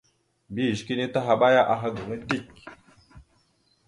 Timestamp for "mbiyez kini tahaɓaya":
0.49-1.61